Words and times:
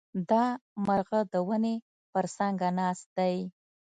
دا 0.29 0.45
مرغه 0.85 1.19
د 1.33 1.35
ونې 1.47 1.75
پر 2.11 2.25
څانګه 2.35 2.67
ناست 2.79 3.07
دی. 3.17 3.37